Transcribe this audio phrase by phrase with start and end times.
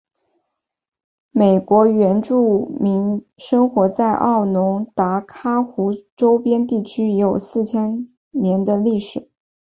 [1.29, 9.29] 美国原住民生活在奥农达伽湖周边地区已有四五千年的历史。